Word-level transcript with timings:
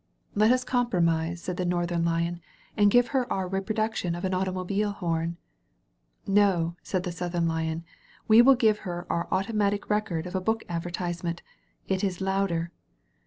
'^ 0.19 0.23
Let 0.33 0.51
us 0.51 0.63
compromise," 0.63 1.43
said 1.43 1.57
the 1.57 1.63
Northern 1.63 2.03
Lion, 2.03 2.41
"and 2.75 2.89
give 2.89 3.09
her 3.09 3.31
our 3.31 3.47
reproduction 3.47 4.15
of 4.15 4.25
an 4.25 4.33
automobile 4.33 4.93
horn." 4.93 5.37
\ 5.87 6.19
"No," 6.27 6.75
said 6.81 7.03
the 7.03 7.11
Southern 7.11 7.47
Lion, 7.47 7.83
"we 8.27 8.41
will 8.41 8.55
give 8.55 8.79
her 8.79 9.05
.;Qur 9.07 9.27
automatic 9.31 9.91
record 9.91 10.25
of 10.25 10.33
a 10.33 10.41
Book 10.41 10.63
Advertisement; 10.67 11.43
it 11.87 12.03
is 12.03 12.19
louder." 12.19 12.71